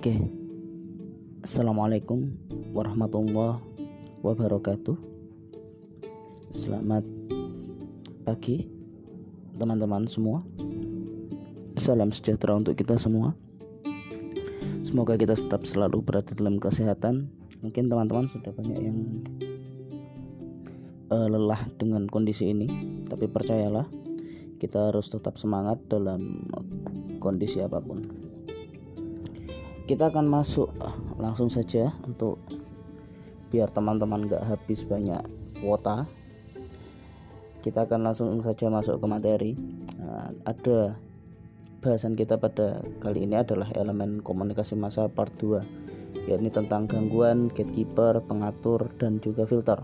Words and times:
Oke. 0.00 0.16
Assalamualaikum 1.44 2.32
warahmatullahi 2.72 3.60
wabarakatuh. 4.24 4.96
Selamat 6.48 7.04
pagi 8.24 8.64
teman-teman 9.60 10.08
semua. 10.08 10.40
Salam 11.76 12.16
sejahtera 12.16 12.56
untuk 12.56 12.80
kita 12.80 12.96
semua. 12.96 13.36
Semoga 14.80 15.20
kita 15.20 15.36
tetap 15.36 15.68
selalu 15.68 16.00
berada 16.00 16.32
dalam 16.32 16.56
kesehatan. 16.56 17.28
Mungkin 17.60 17.92
teman-teman 17.92 18.24
sudah 18.24 18.56
banyak 18.56 18.80
yang 18.80 19.20
uh, 21.12 21.28
lelah 21.28 21.60
dengan 21.76 22.08
kondisi 22.08 22.48
ini, 22.56 23.04
tapi 23.04 23.28
percayalah 23.28 23.84
kita 24.56 24.96
harus 24.96 25.12
tetap 25.12 25.36
semangat 25.36 25.76
dalam 25.92 26.48
kondisi 27.20 27.60
apa 27.60 27.84
pun. 27.84 28.09
Kita 29.90 30.06
akan 30.06 30.30
masuk 30.30 30.70
langsung 31.18 31.50
saja 31.50 31.90
untuk 32.06 32.38
biar 33.50 33.74
teman-teman 33.74 34.30
gak 34.30 34.46
habis 34.46 34.86
banyak 34.86 35.18
kuota. 35.58 36.06
Kita 37.58 37.90
akan 37.90 38.06
langsung 38.06 38.38
saja 38.38 38.70
masuk 38.70 39.02
ke 39.02 39.06
materi. 39.10 39.52
Nah, 39.98 40.30
ada 40.46 40.94
bahasan 41.82 42.14
kita 42.14 42.38
pada 42.38 42.86
kali 43.02 43.26
ini 43.26 43.42
adalah 43.42 43.66
elemen 43.74 44.22
komunikasi 44.22 44.78
massa 44.78 45.10
part 45.10 45.34
2 45.42 45.58
yakni 46.30 46.54
tentang 46.54 46.86
gangguan, 46.86 47.50
gatekeeper, 47.50 48.22
pengatur, 48.22 48.94
dan 48.94 49.18
juga 49.18 49.42
filter 49.42 49.82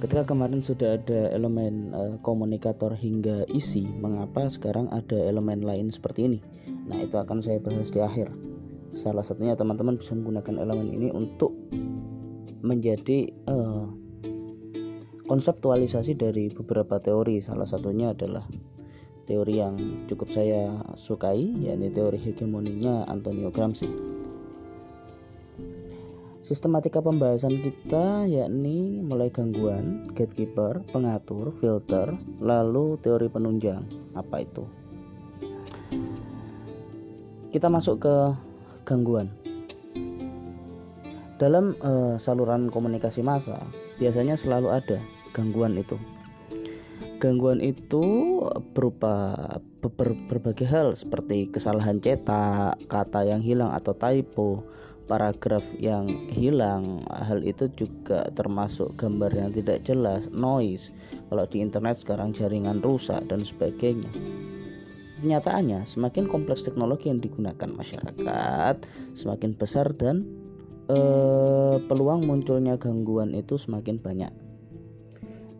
ketika 0.00 0.32
kemarin 0.32 0.64
sudah 0.64 0.96
ada 0.96 1.28
elemen 1.36 1.92
uh, 1.92 2.16
komunikator 2.24 2.96
hingga 2.96 3.44
isi 3.52 3.84
mengapa 3.84 4.48
sekarang 4.48 4.88
ada 4.88 5.16
elemen 5.16 5.60
lain 5.60 5.92
seperti 5.92 6.24
ini 6.24 6.40
nah 6.88 6.96
itu 6.96 7.20
akan 7.20 7.44
saya 7.44 7.60
bahas 7.60 7.92
di 7.92 8.00
akhir 8.00 8.49
salah 8.90 9.22
satunya 9.22 9.54
teman-teman 9.54 9.96
bisa 9.98 10.16
menggunakan 10.18 10.62
elemen 10.62 10.88
ini 10.90 11.08
untuk 11.14 11.54
menjadi 12.60 13.30
uh, 13.48 13.86
konseptualisasi 15.30 16.18
dari 16.18 16.50
beberapa 16.50 16.98
teori 16.98 17.38
salah 17.38 17.66
satunya 17.66 18.10
adalah 18.12 18.44
teori 19.30 19.54
yang 19.62 19.74
cukup 20.10 20.28
saya 20.34 20.82
sukai 20.98 21.38
yakni 21.62 21.88
teori 21.94 22.18
hegemoninya 22.18 23.06
Antonio 23.06 23.54
Gramsci 23.54 24.10
Sistematika 26.50 26.98
pembahasan 26.98 27.62
kita 27.62 28.26
yakni 28.26 28.98
mulai 28.98 29.30
gangguan, 29.30 30.10
gatekeeper, 30.18 30.82
pengatur, 30.90 31.54
filter, 31.62 32.18
lalu 32.42 32.98
teori 32.98 33.30
penunjang. 33.30 33.86
Apa 34.18 34.42
itu? 34.42 34.66
Kita 37.54 37.70
masuk 37.70 38.02
ke 38.02 38.16
gangguan. 38.90 39.30
Dalam 41.38 41.78
uh, 41.78 42.18
saluran 42.18 42.66
komunikasi 42.66 43.22
massa, 43.22 43.62
biasanya 44.02 44.34
selalu 44.34 44.74
ada 44.74 44.98
gangguan 45.30 45.78
itu. 45.78 45.94
Gangguan 47.22 47.62
itu 47.62 48.02
berupa 48.74 49.32
ber 49.78 50.12
berbagai 50.26 50.66
hal 50.66 50.98
seperti 50.98 51.46
kesalahan 51.48 52.02
cetak, 52.02 52.76
kata 52.90 53.24
yang 53.24 53.40
hilang 53.40 53.72
atau 53.72 53.94
typo, 53.94 54.66
paragraf 55.10 55.66
yang 55.82 56.06
hilang 56.30 57.02
hal 57.10 57.42
itu 57.42 57.66
juga 57.74 58.30
termasuk 58.30 58.94
gambar 58.94 59.34
yang 59.34 59.50
tidak 59.50 59.82
jelas 59.82 60.30
noise 60.30 60.94
kalau 61.26 61.50
di 61.50 61.58
internet 61.58 61.98
sekarang 61.98 62.30
jaringan 62.30 62.78
rusak 62.78 63.18
dan 63.26 63.42
sebagainya 63.42 64.06
Kenyataannya, 65.20 65.84
semakin 65.84 66.24
kompleks 66.32 66.64
teknologi 66.64 67.12
yang 67.12 67.20
digunakan 67.20 67.68
masyarakat, 67.68 68.76
semakin 69.12 69.52
besar 69.52 69.92
dan 69.92 70.24
eh, 70.88 71.76
peluang 71.84 72.24
munculnya 72.24 72.80
gangguan 72.80 73.36
itu 73.36 73.60
semakin 73.60 74.00
banyak. 74.00 74.32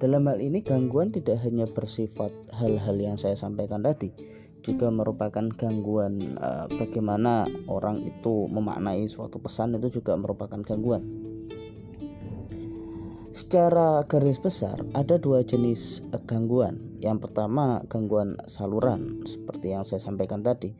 Dalam 0.01 0.25
hal 0.33 0.41
ini, 0.41 0.65
gangguan 0.65 1.13
tidak 1.13 1.45
hanya 1.45 1.69
bersifat 1.69 2.33
hal-hal 2.57 2.97
yang 2.97 3.21
saya 3.21 3.37
sampaikan 3.37 3.85
tadi, 3.85 4.09
juga 4.61 4.89
merupakan 4.93 5.45
gangguan 5.57 6.37
uh, 6.37 6.69
bagaimana 6.69 7.49
orang 7.69 8.05
itu 8.05 8.49
memaknai 8.49 9.09
suatu 9.09 9.41
pesan 9.41 9.81
itu 9.81 10.01
juga 10.01 10.17
merupakan 10.17 10.61
gangguan. 10.61 11.05
Secara 13.31 14.03
garis 14.11 14.43
besar 14.43 14.83
ada 14.91 15.15
dua 15.15 15.47
jenis 15.47 16.03
uh, 16.11 16.19
gangguan. 16.27 16.99
Yang 16.99 17.31
pertama 17.31 17.79
gangguan 17.87 18.35
saluran 18.51 19.23
seperti 19.23 19.71
yang 19.71 19.87
saya 19.87 20.03
sampaikan 20.03 20.43
tadi 20.43 20.75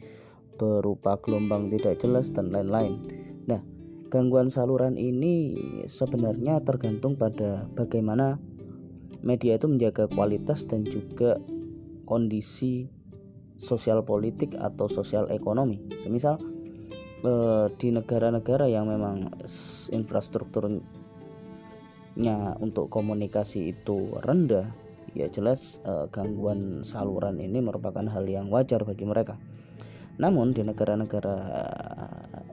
berupa 0.59 1.15
gelombang 1.23 1.71
tidak 1.71 2.03
jelas 2.03 2.35
dan 2.35 2.51
lain-lain. 2.51 2.99
Nah, 3.47 3.63
gangguan 4.11 4.51
saluran 4.51 4.99
ini 4.99 5.55
sebenarnya 5.87 6.59
tergantung 6.67 7.15
pada 7.15 7.71
bagaimana 7.79 8.43
media 9.23 9.55
itu 9.55 9.71
menjaga 9.71 10.11
kualitas 10.11 10.67
dan 10.67 10.83
juga 10.83 11.39
kondisi 12.03 12.91
sosial 13.63 14.03
politik 14.03 14.59
atau 14.59 14.91
sosial 14.91 15.31
ekonomi. 15.31 15.79
Semisal 16.03 16.43
eh, 17.23 17.67
di 17.79 17.95
negara-negara 17.95 18.67
yang 18.67 18.91
memang 18.91 19.31
infrastrukturnya 22.17 22.59
untuk 22.59 22.91
komunikasi 22.91 23.75
itu 23.77 24.11
rendah, 24.27 24.67
ya 25.15 25.31
jelas 25.31 25.79
eh, 25.87 26.07
gangguan 26.11 26.83
saluran 26.83 27.39
ini 27.39 27.63
merupakan 27.63 28.07
hal 28.07 28.27
yang 28.27 28.51
wajar 28.51 28.83
bagi 28.85 29.07
mereka. 29.07 29.39
Namun 30.21 30.53
di 30.53 30.61
negara-negara 30.61 31.65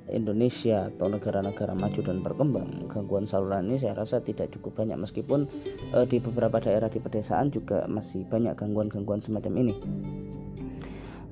Indonesia 0.08 0.88
atau 0.88 1.12
negara-negara 1.12 1.76
maju 1.76 2.00
dan 2.00 2.24
berkembang, 2.24 2.88
gangguan 2.88 3.28
saluran 3.28 3.68
ini 3.68 3.76
saya 3.76 3.92
rasa 3.92 4.24
tidak 4.24 4.56
cukup 4.56 4.80
banyak 4.80 4.96
meskipun 4.96 5.52
eh, 5.92 6.06
di 6.08 6.24
beberapa 6.24 6.64
daerah 6.64 6.88
di 6.88 7.02
pedesaan 7.02 7.52
juga 7.52 7.84
masih 7.92 8.24
banyak 8.30 8.56
gangguan-gangguan 8.56 9.20
semacam 9.20 9.68
ini. 9.68 9.76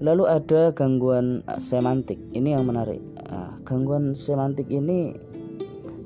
Lalu 0.03 0.27
ada 0.27 0.75
gangguan 0.75 1.39
eh, 1.47 1.59
semantik. 1.61 2.19
Ini 2.35 2.59
yang 2.59 2.67
menarik. 2.67 2.99
Nah, 3.31 3.55
gangguan 3.63 4.11
semantik 4.11 4.67
ini 4.67 5.15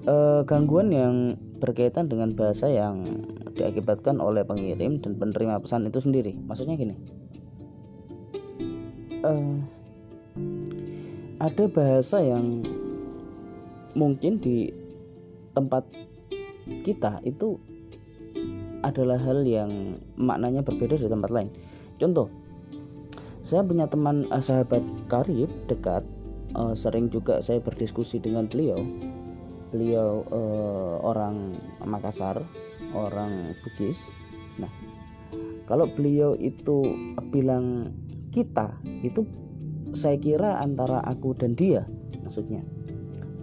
eh, 0.05 0.41
gangguan 0.45 0.93
yang 0.93 1.15
berkaitan 1.59 2.07
dengan 2.07 2.33
bahasa 2.33 2.71
yang 2.71 3.27
diakibatkan 3.53 4.17
oleh 4.23 4.47
pengirim 4.47 5.03
dan 5.03 5.19
penerima 5.19 5.59
pesan 5.59 5.85
itu 5.85 5.99
sendiri. 5.99 6.33
Maksudnya 6.39 6.79
gini. 6.79 6.95
Eh, 9.19 9.55
ada 11.43 11.63
bahasa 11.67 12.23
yang 12.23 12.63
mungkin 13.93 14.39
di 14.39 14.71
tempat 15.51 15.83
kita 16.87 17.19
itu 17.27 17.59
adalah 18.79 19.19
hal 19.19 19.43
yang 19.43 19.99
maknanya 20.15 20.63
berbeda 20.63 20.95
di 20.95 21.11
tempat 21.11 21.29
lain. 21.31 21.49
Contoh, 21.99 22.31
saya 23.43 23.65
punya 23.65 23.89
teman 23.91 24.23
uh, 24.31 24.39
sahabat 24.39 24.85
karib 25.11 25.51
dekat 25.67 26.05
uh, 26.55 26.71
sering 26.77 27.11
juga 27.11 27.43
saya 27.43 27.59
berdiskusi 27.59 28.21
dengan 28.21 28.47
beliau 28.47 28.79
beliau 29.69 30.25
uh, 30.29 30.95
orang 31.05 31.57
Makassar 31.85 32.41
orang 32.93 33.53
Bugis. 33.61 33.97
Nah 34.57 34.69
kalau 35.69 35.85
beliau 35.89 36.33
itu 36.37 36.81
bilang 37.29 37.93
kita 38.33 38.73
itu 39.05 39.25
saya 39.93 40.17
kira 40.17 40.61
antara 40.61 41.01
aku 41.05 41.37
dan 41.37 41.53
dia 41.53 41.85
maksudnya. 42.21 42.61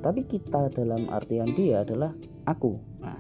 Tapi 0.03 0.23
kita 0.29 0.71
dalam 0.71 1.11
artian 1.11 1.51
dia 1.55 1.83
adalah 1.83 2.15
aku. 2.47 2.79
Nah 3.03 3.19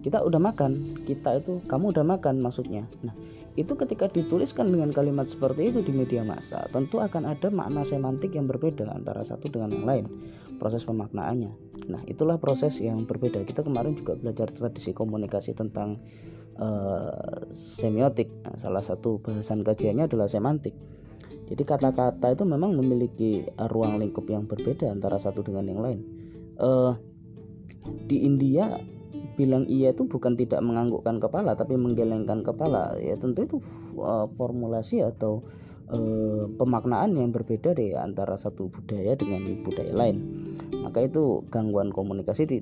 kita 0.00 0.24
udah 0.24 0.40
makan 0.40 1.04
kita 1.04 1.40
itu 1.40 1.60
kamu 1.68 1.92
udah 1.92 2.04
makan 2.04 2.40
maksudnya. 2.40 2.88
Nah 3.04 3.12
itu 3.58 3.74
ketika 3.74 4.06
dituliskan 4.06 4.70
dengan 4.70 4.94
kalimat 4.94 5.26
seperti 5.26 5.74
itu 5.74 5.82
di 5.82 5.90
media 5.90 6.22
massa 6.22 6.64
tentu 6.70 7.02
akan 7.02 7.34
ada 7.34 7.50
makna 7.50 7.82
semantik 7.82 8.32
yang 8.38 8.46
berbeda 8.46 8.86
antara 8.88 9.26
satu 9.26 9.50
dengan 9.50 9.74
yang 9.74 9.86
lain 9.86 10.04
proses 10.60 10.84
pemaknaannya. 10.84 11.52
Nah 11.88 12.04
itulah 12.04 12.36
proses 12.36 12.76
yang 12.84 13.08
berbeda. 13.08 13.40
Kita 13.48 13.64
kemarin 13.64 13.96
juga 13.96 14.14
belajar 14.20 14.52
tradisi 14.52 14.92
komunikasi 14.92 15.56
tentang 15.56 16.04
uh, 16.60 17.48
semiotik. 17.50 18.28
Nah, 18.44 18.60
salah 18.60 18.84
satu 18.84 19.18
bahasan 19.24 19.64
kajiannya 19.64 20.04
adalah 20.04 20.28
semantik. 20.28 20.76
Jadi 21.50 21.66
kata-kata 21.66 22.30
itu 22.30 22.46
memang 22.46 22.78
memiliki 22.78 23.42
ruang 23.58 23.98
lingkup 23.98 24.28
yang 24.30 24.46
berbeda 24.46 24.86
antara 24.86 25.18
satu 25.18 25.42
dengan 25.42 25.66
yang 25.66 25.80
lain. 25.82 26.00
Uh, 26.60 26.94
di 28.06 28.22
India 28.22 28.78
bilang 29.34 29.64
iya 29.66 29.96
itu 29.96 30.04
bukan 30.04 30.36
tidak 30.36 30.60
menganggukkan 30.60 31.16
kepala 31.16 31.56
tapi 31.56 31.74
menggelengkan 31.74 32.44
kepala. 32.44 32.94
Ya 33.00 33.16
tentu 33.16 33.48
itu 33.48 33.56
uh, 33.98 34.28
formulasi 34.36 35.02
atau 35.02 35.42
uh, 35.90 36.46
pemaknaan 36.56 37.18
yang 37.18 37.30
berbeda 37.34 37.74
deh 37.74 37.98
antara 37.98 38.38
satu 38.38 38.70
budaya 38.70 39.18
dengan 39.18 39.62
budaya 39.62 39.92
lain 39.92 40.16
maka 40.80 41.04
itu 41.04 41.44
gangguan 41.52 41.92
komunikasi 41.92 42.46
di 42.48 42.58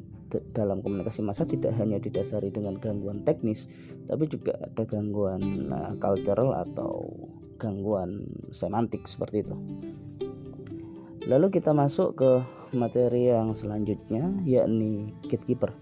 dalam 0.53 0.85
komunikasi 0.85 1.25
massa 1.25 1.49
tidak 1.49 1.73
hanya 1.81 1.97
didasari 1.97 2.53
dengan 2.53 2.77
gangguan 2.77 3.25
teknis 3.25 3.69
tapi 4.09 4.29
juga 4.29 4.57
ada 4.61 4.85
gangguan 4.85 5.73
uh, 5.73 5.93
cultural 6.01 6.53
atau 6.57 7.09
gangguan 7.57 8.29
semantik 8.53 9.09
seperti 9.09 9.45
itu 9.45 9.57
Lalu 11.29 11.61
kita 11.61 11.77
masuk 11.77 12.17
ke 12.17 12.31
materi 12.73 13.29
yang 13.29 13.53
selanjutnya 13.53 14.33
yakni 14.49 15.13
gatekeeper. 15.29 15.77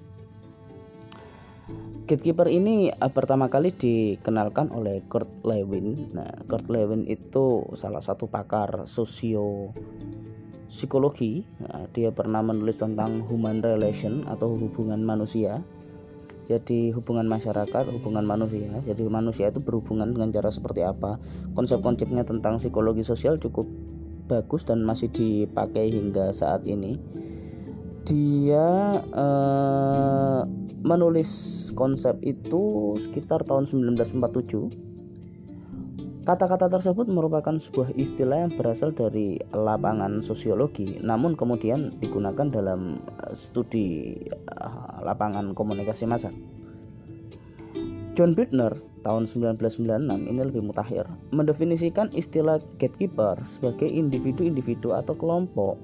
Gatekeeper 2.06 2.46
ini 2.46 2.86
uh, 2.86 3.10
pertama 3.10 3.50
kali 3.50 3.74
dikenalkan 3.74 4.70
oleh 4.70 5.02
Kurt 5.10 5.26
Lewin. 5.42 6.14
Nah, 6.14 6.38
Kurt 6.46 6.70
Lewin 6.70 7.02
itu 7.10 7.66
salah 7.74 7.98
satu 7.98 8.30
pakar 8.30 8.86
sosio 8.86 9.74
psikologi. 10.70 11.42
Nah, 11.58 11.90
dia 11.90 12.14
pernah 12.14 12.46
menulis 12.46 12.78
tentang 12.78 13.26
human 13.26 13.58
relation 13.58 14.22
atau 14.30 14.54
hubungan 14.54 15.02
manusia. 15.02 15.66
Jadi 16.46 16.94
hubungan 16.94 17.26
masyarakat, 17.26 17.90
hubungan 17.90 18.22
manusia. 18.22 18.70
Jadi 18.86 19.02
manusia 19.10 19.50
itu 19.50 19.58
berhubungan 19.58 20.06
dengan 20.06 20.30
cara 20.30 20.54
seperti 20.54 20.86
apa? 20.86 21.18
Konsep-konsepnya 21.58 22.22
tentang 22.22 22.62
psikologi 22.62 23.02
sosial 23.02 23.42
cukup 23.42 23.66
bagus 24.30 24.62
dan 24.62 24.86
masih 24.86 25.10
dipakai 25.10 25.90
hingga 25.90 26.30
saat 26.30 26.62
ini. 26.70 27.02
Dia 28.06 29.02
uh, 29.02 30.46
menulis 30.86 31.30
konsep 31.74 32.14
itu 32.22 32.94
sekitar 33.02 33.42
tahun 33.42 33.66
1947 33.66 34.86
Kata-kata 36.26 36.66
tersebut 36.66 37.06
merupakan 37.06 37.54
sebuah 37.54 37.94
istilah 37.94 38.42
yang 38.42 38.52
berasal 38.58 38.90
dari 38.90 39.38
lapangan 39.54 40.26
sosiologi, 40.26 40.98
namun 40.98 41.38
kemudian 41.38 42.02
digunakan 42.02 42.50
dalam 42.50 42.98
eh, 42.98 43.30
studi 43.38 44.10
eh, 44.26 44.98
lapangan 45.06 45.54
komunikasi 45.54 46.02
massa. 46.10 46.34
John 48.18 48.34
Bittner 48.34 48.74
tahun 49.06 49.30
1996 49.30 50.26
ini 50.26 50.42
lebih 50.42 50.66
mutakhir 50.66 51.06
mendefinisikan 51.30 52.10
istilah 52.10 52.58
gatekeeper 52.82 53.46
sebagai 53.46 53.86
individu-individu 53.86 54.98
atau 54.98 55.14
kelompok 55.14 55.78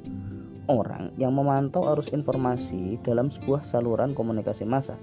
orang 0.70 1.10
yang 1.18 1.34
memantau 1.34 1.88
arus 1.94 2.10
informasi 2.14 3.00
dalam 3.02 3.32
sebuah 3.32 3.66
saluran 3.66 4.14
komunikasi 4.14 4.62
massa. 4.62 4.94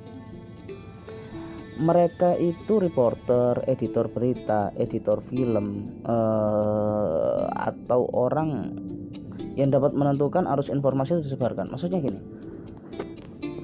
Mereka 1.80 2.36
itu 2.44 2.76
reporter, 2.76 3.64
editor 3.64 4.12
berita, 4.12 4.76
editor 4.76 5.24
film, 5.24 5.96
eh, 6.04 7.44
atau 7.48 8.04
orang 8.12 8.76
yang 9.56 9.72
dapat 9.72 9.96
menentukan 9.96 10.44
arus 10.56 10.68
informasi 10.68 11.20
yang 11.20 11.24
disebarkan. 11.24 11.72
Maksudnya 11.72 12.04
gini, 12.04 12.20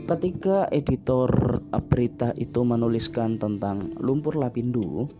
ketika 0.07 0.71
editor 0.71 1.59
berita 1.91 2.31
itu 2.39 2.63
menuliskan 2.63 3.35
tentang 3.35 3.91
lumpur 3.99 4.39
Lapindo, 4.39 5.11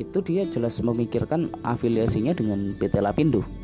itu 0.00 0.18
dia 0.24 0.48
jelas 0.48 0.80
memikirkan 0.80 1.52
afiliasinya 1.60 2.32
dengan 2.32 2.72
PT 2.80 3.04
Lapindo 3.04 3.63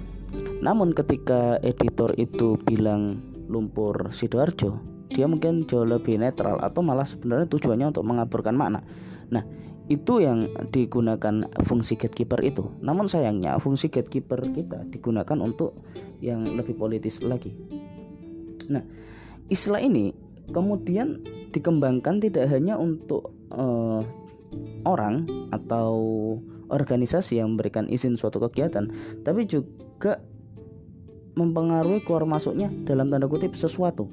namun 0.61 0.93
ketika 0.93 1.57
editor 1.65 2.13
itu 2.21 2.61
bilang 2.69 3.25
lumpur 3.49 4.13
Sidoarjo, 4.13 4.79
dia 5.11 5.27
mungkin 5.27 5.67
jauh 5.67 5.89
lebih 5.89 6.21
netral 6.23 6.63
atau 6.63 6.85
malah 6.85 7.09
sebenarnya 7.09 7.51
tujuannya 7.51 7.91
untuk 7.91 8.07
mengaburkan 8.07 8.55
makna. 8.55 8.87
Nah, 9.33 9.43
itu 9.91 10.23
yang 10.23 10.47
digunakan 10.71 11.51
fungsi 11.67 11.99
gatekeeper 11.99 12.39
itu. 12.47 12.71
Namun 12.79 13.11
sayangnya 13.11 13.59
fungsi 13.59 13.91
gatekeeper 13.91 14.39
kita 14.55 14.87
digunakan 14.87 15.39
untuk 15.43 15.83
yang 16.23 16.47
lebih 16.47 16.79
politis 16.79 17.19
lagi. 17.19 17.51
Nah, 18.71 18.87
istilah 19.51 19.83
ini 19.83 20.15
kemudian 20.55 21.27
dikembangkan 21.51 22.23
tidak 22.23 22.47
hanya 22.55 22.79
untuk 22.79 23.35
uh, 23.51 24.07
orang 24.87 25.27
atau 25.51 25.99
organisasi 26.71 27.43
yang 27.43 27.59
memberikan 27.59 27.91
izin 27.91 28.15
suatu 28.15 28.39
kegiatan, 28.39 28.87
tapi 29.27 29.43
juga 29.43 29.90
mempengaruhi 31.37 32.03
keluar 32.03 32.27
masuknya 32.27 32.69
dalam 32.85 33.09
tanda 33.09 33.31
kutip 33.31 33.55
sesuatu. 33.55 34.11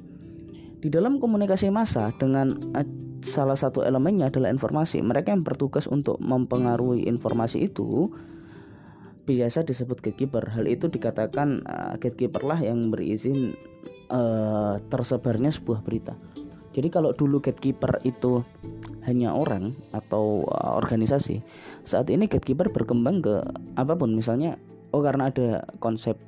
Di 0.78 0.88
dalam 0.88 1.18
komunikasi 1.18 1.68
massa 1.74 2.14
dengan 2.14 2.54
eh, 2.78 2.86
salah 3.22 3.58
satu 3.58 3.82
elemennya 3.82 4.30
adalah 4.30 4.48
informasi. 4.54 5.02
Mereka 5.02 5.34
yang 5.34 5.42
bertugas 5.42 5.90
untuk 5.90 6.22
mempengaruhi 6.22 7.06
informasi 7.10 7.66
itu 7.66 8.12
biasa 9.28 9.66
disebut 9.66 10.00
gatekeeper. 10.00 10.48
Hal 10.48 10.64
itu 10.64 10.88
dikatakan 10.88 11.60
uh, 11.68 11.94
gatekeeper 12.00 12.40
lah 12.48 12.64
yang 12.64 12.88
berizin 12.88 13.52
uh, 14.08 14.80
tersebarnya 14.88 15.52
sebuah 15.52 15.84
berita. 15.84 16.16
Jadi 16.72 16.88
kalau 16.88 17.12
dulu 17.12 17.44
gatekeeper 17.44 18.00
itu 18.08 18.40
hanya 19.04 19.36
orang 19.36 19.76
atau 19.92 20.48
uh, 20.48 20.78
organisasi, 20.80 21.44
saat 21.84 22.08
ini 22.08 22.24
gatekeeper 22.24 22.72
berkembang 22.72 23.20
ke 23.20 23.44
apa 23.76 23.92
pun. 23.98 24.16
Misalnya, 24.16 24.56
oh 24.98 25.02
karena 25.06 25.30
ada 25.30 25.62
konsep 25.78 26.18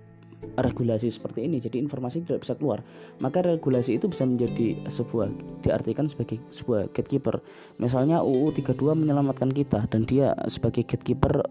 regulasi 0.57 1.13
seperti 1.13 1.45
ini 1.45 1.61
jadi 1.61 1.77
informasi 1.81 2.25
tidak 2.25 2.47
bisa 2.47 2.55
keluar. 2.57 2.81
Maka 3.21 3.45
regulasi 3.45 4.01
itu 4.01 4.09
bisa 4.09 4.25
menjadi 4.25 4.81
sebuah 4.89 5.29
diartikan 5.61 6.09
sebagai 6.09 6.41
sebuah 6.53 6.93
gatekeeper. 6.95 7.45
Misalnya 7.77 8.25
UU 8.25 8.55
32 8.57 8.79
menyelamatkan 8.97 9.53
kita 9.53 9.85
dan 9.93 10.09
dia 10.09 10.33
sebagai 10.49 10.87
gatekeeper 10.87 11.45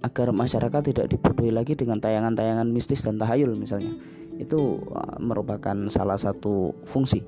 agar 0.00 0.32
masyarakat 0.32 0.80
tidak 0.92 1.06
dibodohi 1.12 1.52
lagi 1.52 1.76
dengan 1.76 2.00
tayangan-tayangan 2.00 2.68
mistis 2.72 3.04
dan 3.04 3.20
tahayul 3.20 3.52
misalnya. 3.52 3.92
Itu 4.40 4.80
uh, 4.88 5.20
merupakan 5.20 5.76
salah 5.92 6.16
satu 6.16 6.72
fungsi. 6.88 7.20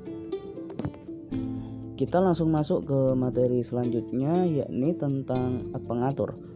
Kita 1.92 2.18
langsung 2.18 2.48
masuk 2.48 2.88
ke 2.88 3.00
materi 3.12 3.60
selanjutnya 3.60 4.48
yakni 4.48 4.96
tentang 4.96 5.70
pengatur 5.84 6.51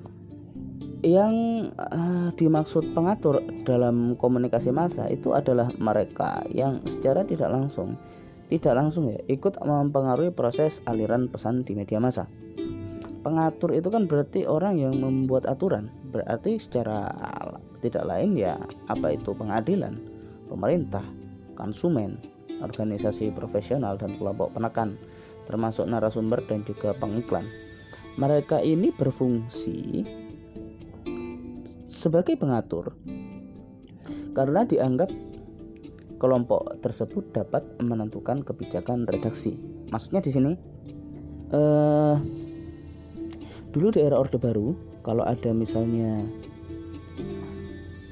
yang 1.04 1.34
uh, 1.76 2.32
dimaksud 2.32 2.96
pengatur 2.96 3.44
dalam 3.68 4.16
komunikasi 4.16 4.72
massa 4.72 5.04
itu 5.12 5.36
adalah 5.36 5.68
mereka 5.76 6.40
yang 6.48 6.80
secara 6.88 7.26
tidak 7.26 7.52
langsung 7.52 8.00
tidak 8.46 8.78
langsung 8.78 9.10
ya 9.10 9.18
ikut 9.26 9.58
mempengaruhi 9.58 10.30
proses 10.30 10.78
aliran 10.86 11.26
pesan 11.26 11.66
di 11.66 11.74
media 11.74 11.98
massa. 11.98 12.30
Pengatur 13.26 13.74
itu 13.74 13.90
kan 13.90 14.06
berarti 14.06 14.46
orang 14.46 14.78
yang 14.78 15.02
membuat 15.02 15.50
aturan, 15.50 15.90
berarti 16.14 16.62
secara 16.62 17.10
tidak 17.82 18.06
lain 18.06 18.38
ya 18.38 18.54
apa 18.86 19.18
itu 19.18 19.34
pengadilan, 19.34 19.98
pemerintah, 20.46 21.02
konsumen, 21.58 22.22
organisasi 22.62 23.34
profesional 23.34 23.98
dan 23.98 24.14
kelompok 24.14 24.54
penekan, 24.54 24.94
termasuk 25.50 25.90
narasumber 25.90 26.38
dan 26.46 26.62
juga 26.62 26.94
pengiklan. 26.94 27.50
Mereka 28.14 28.62
ini 28.62 28.94
berfungsi 28.94 30.06
sebagai 31.96 32.36
pengatur 32.36 32.92
karena 34.36 34.68
dianggap 34.68 35.08
kelompok 36.20 36.76
tersebut 36.84 37.32
dapat 37.32 37.64
menentukan 37.80 38.44
kebijakan 38.44 39.08
redaksi. 39.08 39.56
Maksudnya 39.88 40.20
di 40.20 40.30
sini 40.32 40.52
uh, 41.56 42.16
dulu 43.72 43.88
di 43.92 44.00
era 44.04 44.20
Orde 44.20 44.36
Baru 44.36 44.76
kalau 45.00 45.24
ada 45.24 45.52
misalnya 45.56 46.24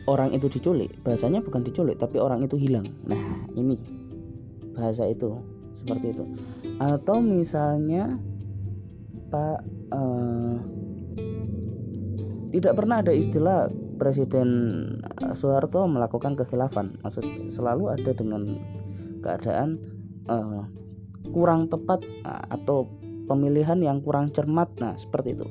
orang 0.04 0.36
itu 0.36 0.48
diculik, 0.52 0.92
bahasanya 1.04 1.40
bukan 1.44 1.64
diculik 1.64 1.96
tapi 2.00 2.20
orang 2.20 2.44
itu 2.44 2.56
hilang. 2.60 2.88
Nah, 3.08 3.20
ini 3.56 3.76
bahasa 4.76 5.08
itu 5.08 5.40
seperti 5.72 6.12
itu. 6.12 6.24
Atau 6.80 7.24
misalnya 7.24 8.20
Pak 9.32 9.58
uh, 9.92 10.56
tidak 12.54 12.78
pernah 12.78 13.02
ada 13.02 13.10
istilah 13.10 13.66
Presiden 13.98 14.48
eh, 15.02 15.34
Soeharto 15.34 15.90
melakukan 15.90 16.38
kekhilafan. 16.38 17.02
Maksud 17.02 17.50
selalu 17.50 17.90
ada 17.90 18.14
dengan 18.14 18.62
keadaan 19.26 19.80
uh, 20.30 20.62
kurang 21.34 21.66
tepat 21.66 22.06
uh, 22.22 22.44
atau 22.54 22.86
pemilihan 23.26 23.80
yang 23.82 23.98
kurang 24.04 24.30
cermat. 24.30 24.70
Nah, 24.78 24.94
seperti 24.94 25.34
itu. 25.34 25.46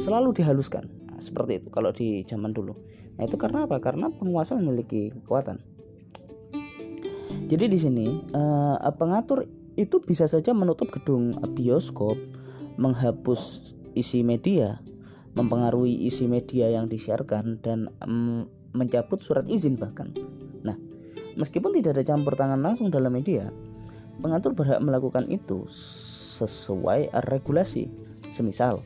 Selalu 0.00 0.40
dihaluskan. 0.40 0.88
Nah, 0.88 1.20
seperti 1.20 1.60
itu 1.60 1.68
kalau 1.68 1.92
di 1.92 2.24
zaman 2.24 2.56
dulu. 2.56 2.72
Nah, 3.18 3.26
itu 3.28 3.36
karena 3.36 3.68
apa? 3.68 3.82
Karena 3.82 4.08
penguasa 4.08 4.56
memiliki 4.56 5.12
kekuatan. 5.12 5.60
Jadi 7.48 7.64
di 7.68 7.78
sini 7.80 8.06
uh, 8.32 8.76
pengatur 8.96 9.44
itu 9.76 10.00
bisa 10.00 10.24
saja 10.24 10.52
menutup 10.56 10.88
gedung 10.92 11.36
bioskop, 11.56 12.16
menghapus 12.76 13.74
isi 13.96 14.22
media, 14.22 14.78
mempengaruhi 15.38 16.10
isi 16.10 16.26
media 16.26 16.66
yang 16.66 16.90
disiarkan 16.90 17.62
dan 17.62 17.86
mm, 18.02 18.74
mencabut 18.74 19.22
surat 19.22 19.46
izin 19.46 19.78
bahkan. 19.78 20.10
Nah, 20.66 20.74
meskipun 21.38 21.78
tidak 21.78 21.94
ada 21.94 22.04
campur 22.04 22.34
tangan 22.34 22.58
langsung 22.58 22.90
dalam 22.90 23.14
media, 23.14 23.54
pengatur 24.18 24.58
berhak 24.58 24.82
melakukan 24.82 25.30
itu 25.30 25.62
sesuai 25.70 27.14
regulasi. 27.30 27.86
Semisal, 28.34 28.82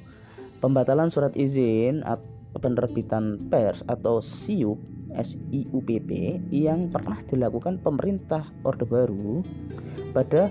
pembatalan 0.61 1.09
surat 1.09 1.33
izin 1.33 2.05
penerbitan 2.53 3.49
pers 3.49 3.81
atau 3.89 4.21
SIUP 4.21 4.79
SIUPP 5.13 6.11
yang 6.49 6.89
pernah 6.89 7.21
dilakukan 7.29 7.81
pemerintah 7.85 8.49
Orde 8.65 8.89
Baru 8.89 9.45
pada 10.17 10.49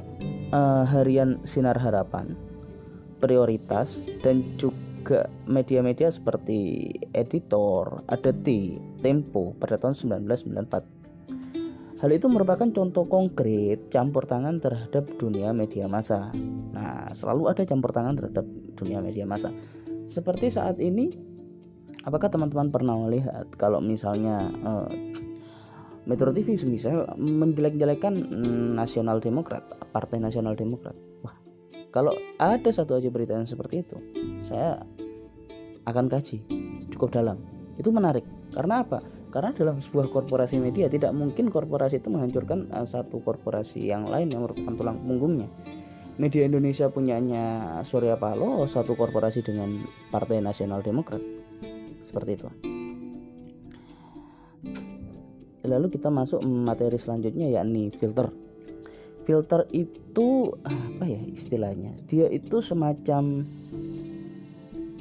uh, 0.53 0.85
harian 0.85 1.41
Sinar 1.41 1.81
Harapan 1.81 2.37
prioritas 3.21 4.01
dan 4.25 4.41
juga 4.57 4.80
juga 5.01 5.25
media-media 5.49 6.13
seperti 6.13 6.93
Editor, 7.17 8.05
Adeti, 8.05 8.77
Tempo 9.01 9.57
pada 9.57 9.81
tahun 9.81 9.97
1994. 10.21 11.01
Hal 12.01 12.09
itu 12.13 12.29
merupakan 12.29 12.69
contoh 12.69 13.05
konkret 13.09 13.89
campur 13.89 14.29
tangan 14.29 14.61
terhadap 14.61 15.09
dunia 15.17 15.53
media 15.53 15.89
massa. 15.89 16.29
Nah, 16.73 17.09
selalu 17.13 17.49
ada 17.49 17.65
campur 17.65 17.89
tangan 17.93 18.17
terhadap 18.17 18.45
dunia 18.77 19.01
media 19.01 19.25
massa. 19.25 19.49
Seperti 20.05 20.53
saat 20.53 20.77
ini, 20.77 21.13
apakah 22.05 22.29
teman-teman 22.29 22.69
pernah 22.73 22.97
melihat 22.97 23.49
kalau 23.57 23.81
misalnya 23.81 24.49
uh, 24.65 24.89
Metro 26.09 26.33
TV 26.33 26.57
misal 26.65 27.05
menjelek-jelekan 27.21 28.17
Nasional 28.73 29.21
Demokrat, 29.21 29.61
Partai 29.93 30.17
Nasional 30.17 30.57
Demokrat. 30.57 30.97
Wah, 31.21 31.37
kalau 31.91 32.15
ada 32.39 32.69
satu 32.71 32.95
aja 32.95 33.11
berita 33.11 33.35
yang 33.35 33.45
seperti 33.45 33.83
itu, 33.83 33.99
saya 34.47 34.79
akan 35.83 36.07
kaji 36.07 36.39
cukup 36.95 37.11
dalam. 37.11 37.37
Itu 37.75 37.91
menarik. 37.91 38.23
Karena 38.55 38.83
apa? 38.83 39.03
Karena 39.31 39.55
dalam 39.55 39.79
sebuah 39.79 40.11
korporasi 40.11 40.59
media 40.59 40.91
tidak 40.91 41.15
mungkin 41.15 41.47
korporasi 41.47 42.03
itu 42.03 42.11
menghancurkan 42.11 42.67
uh, 42.71 42.83
satu 42.83 43.23
korporasi 43.23 43.87
yang 43.87 44.07
lain 44.07 44.31
yang 44.31 44.43
merupakan 44.43 44.75
tulang 44.75 44.99
punggungnya. 45.03 45.47
Media 46.19 46.43
Indonesia 46.43 46.91
punyanya 46.91 47.79
Surya 47.87 48.19
Paloh, 48.19 48.67
satu 48.67 48.95
korporasi 48.99 49.43
dengan 49.43 49.83
Partai 50.11 50.43
Nasional 50.43 50.83
Demokrat. 50.83 51.23
Seperti 52.03 52.31
itu 52.35 52.47
lalu 55.71 55.87
kita 55.93 56.09
masuk 56.09 56.43
materi 56.43 56.97
selanjutnya 56.99 57.47
yakni 57.47 57.93
filter 57.95 58.27
filter 59.25 59.67
itu 59.71 60.51
apa 60.65 61.05
ya 61.05 61.21
istilahnya? 61.29 61.95
Dia 62.09 62.27
itu 62.29 62.59
semacam 62.59 63.45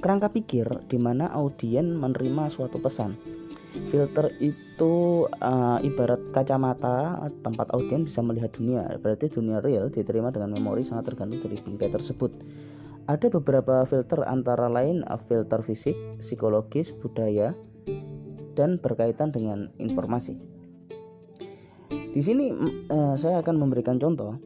kerangka 0.00 0.28
pikir 0.32 0.66
di 0.88 0.96
mana 0.96 1.28
audien 1.32 1.92
menerima 1.96 2.48
suatu 2.48 2.80
pesan. 2.80 3.16
Filter 3.94 4.34
itu 4.42 5.26
uh, 5.30 5.78
ibarat 5.78 6.18
kacamata 6.34 7.30
tempat 7.46 7.70
audien 7.70 8.02
bisa 8.02 8.18
melihat 8.18 8.50
dunia. 8.50 8.98
Berarti 8.98 9.30
dunia 9.30 9.62
real 9.62 9.92
diterima 9.92 10.34
dengan 10.34 10.58
memori 10.58 10.82
sangat 10.82 11.14
tergantung 11.14 11.38
dari 11.44 11.60
bingkai 11.60 11.90
tersebut. 11.92 12.34
Ada 13.06 13.30
beberapa 13.30 13.86
filter 13.86 14.26
antara 14.26 14.66
lain 14.66 15.06
uh, 15.06 15.20
filter 15.22 15.62
fisik 15.62 15.94
psikologis 16.18 16.90
budaya 16.98 17.54
dan 18.58 18.82
berkaitan 18.82 19.30
dengan 19.30 19.70
informasi 19.78 20.59
di 22.10 22.20
sini 22.20 22.50
uh, 22.90 23.14
saya 23.14 23.42
akan 23.42 23.54
memberikan 23.58 23.96
contoh. 23.98 24.36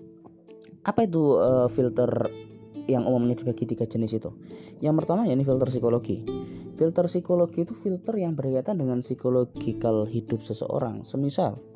Apa 0.85 1.09
itu 1.09 1.41
uh, 1.41 1.69
filter 1.73 2.29
yang 2.85 3.09
umumnya 3.09 3.41
dibagi 3.41 3.65
tiga 3.65 3.89
jenis 3.89 4.21
itu? 4.21 4.31
Yang 4.85 5.05
pertama 5.05 5.25
yakni 5.25 5.49
filter 5.49 5.73
psikologi. 5.73 6.21
Filter 6.77 7.09
psikologi 7.09 7.65
itu 7.65 7.73
filter 7.73 8.21
yang 8.21 8.37
berkaitan 8.37 8.77
dengan 8.77 9.01
psikologikal 9.01 10.05
hidup 10.05 10.45
seseorang. 10.45 11.09
Semisal 11.09 11.75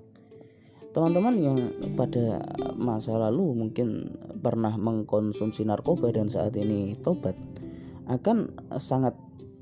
teman-teman 0.98 1.34
yang 1.38 1.58
pada 1.94 2.42
masa 2.74 3.14
lalu 3.14 3.54
mungkin 3.54 4.18
pernah 4.40 4.74
mengkonsumsi 4.74 5.62
narkoba 5.68 6.10
dan 6.10 6.32
saat 6.32 6.56
ini 6.56 6.96
tobat 7.04 7.36
akan 8.08 8.50
sangat 8.80 9.12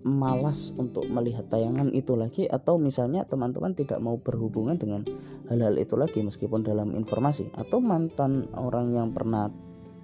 malas 0.07 0.71
untuk 0.79 1.11
melihat 1.11 1.51
tayangan 1.51 1.91
itu 1.91 2.15
lagi 2.15 2.47
atau 2.47 2.79
misalnya 2.79 3.27
teman-teman 3.27 3.75
tidak 3.75 3.99
mau 3.99 4.15
berhubungan 4.23 4.79
dengan 4.79 5.03
hal-hal 5.51 5.75
itu 5.75 5.99
lagi 5.99 6.23
meskipun 6.23 6.63
dalam 6.63 6.95
informasi. 6.95 7.51
Atau 7.59 7.83
mantan 7.83 8.47
orang 8.55 8.95
yang 8.95 9.11
pernah 9.11 9.51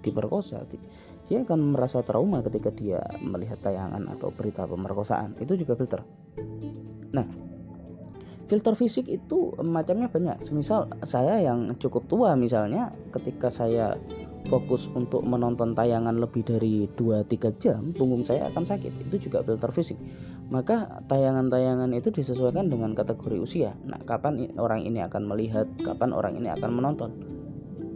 diperkosa 0.03 0.67
dia 1.23 1.47
akan 1.47 1.71
merasa 1.71 2.03
trauma 2.03 2.43
ketika 2.43 2.67
dia 2.75 2.99
melihat 3.23 3.55
tayangan 3.63 4.03
atau 4.11 4.27
berita 4.35 4.67
pemerkosaan. 4.67 5.39
Itu 5.39 5.55
juga 5.55 5.79
filter. 5.79 6.03
Nah 7.15 7.25
filter 8.51 8.75
fisik 8.75 9.07
itu 9.07 9.55
macamnya 9.63 10.11
banyak. 10.11 10.43
Semisal 10.43 10.91
saya 11.07 11.39
yang 11.39 11.79
cukup 11.79 12.11
tua 12.11 12.35
misalnya 12.35 12.91
ketika 13.15 13.47
saya 13.47 13.95
fokus 14.47 14.91
untuk 14.91 15.23
menonton 15.23 15.71
tayangan 15.73 16.19
lebih 16.19 16.43
dari 16.43 16.87
2-3 16.99 17.61
jam 17.61 17.95
punggung 17.95 18.27
saya 18.27 18.51
akan 18.51 18.63
sakit. 18.67 19.07
Itu 19.09 19.29
juga 19.29 19.43
filter 19.43 19.71
fisik. 19.71 19.97
Maka 20.51 21.03
tayangan-tayangan 21.07 21.89
itu 21.95 22.11
disesuaikan 22.11 22.67
dengan 22.67 22.91
kategori 22.93 23.37
usia. 23.39 23.71
Nah 23.87 23.99
kapan 24.03 24.51
orang 24.59 24.83
ini 24.83 24.99
akan 25.01 25.23
melihat 25.25 25.65
kapan 25.81 26.11
orang 26.11 26.37
ini 26.37 26.51
akan 26.51 26.71
menonton. 26.75 27.11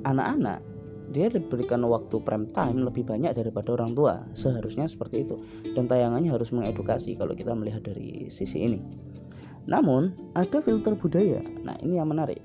Anak-anak 0.08 0.64
dia 1.08 1.32
diberikan 1.32 1.84
waktu 1.88 2.20
prime 2.20 2.52
time 2.52 2.84
lebih 2.84 3.08
banyak 3.08 3.32
daripada 3.36 3.76
orang 3.76 3.96
tua. 3.96 4.28
Seharusnya 4.36 4.88
seperti 4.88 5.24
itu. 5.24 5.40
Dan 5.76 5.88
tayangannya 5.88 6.32
harus 6.32 6.52
mengedukasi 6.52 7.16
kalau 7.16 7.36
kita 7.36 7.56
melihat 7.56 7.84
dari 7.84 8.28
sisi 8.28 8.64
ini. 8.68 8.80
Namun 9.68 10.16
ada 10.36 10.64
filter 10.64 10.96
budaya. 10.96 11.44
Nah 11.64 11.76
ini 11.84 12.00
yang 12.00 12.08
menarik. 12.08 12.40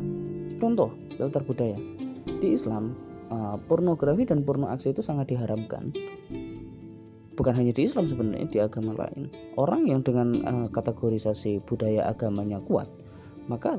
Contoh 0.59 0.95
filter 1.15 1.43
budaya. 1.43 1.79
Di 2.23 2.55
Islam 2.55 2.95
uh, 3.33 3.57
pornografi 3.65 4.29
dan 4.29 4.45
porno 4.45 4.69
aksi 4.69 4.93
itu 4.93 5.01
sangat 5.01 5.33
diharamkan. 5.33 5.97
Bukan 7.33 7.57
hanya 7.57 7.73
di 7.73 7.89
Islam 7.89 8.05
sebenarnya 8.05 8.45
di 8.53 8.61
agama 8.61 8.93
lain. 8.93 9.33
Orang 9.57 9.89
yang 9.89 10.05
dengan 10.05 10.45
uh, 10.45 10.69
kategorisasi 10.69 11.65
budaya 11.65 12.05
agamanya 12.05 12.61
kuat 12.61 12.93
maka 13.51 13.79